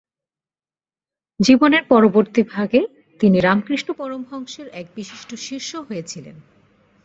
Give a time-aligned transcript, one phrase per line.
[1.39, 2.81] জীবনের পরবর্তী ভাগে
[3.19, 6.35] তিনি রামকৃষ্ণ পরমহংসের এক বিশিষ্ট শিষ্য হয়েছিলেন।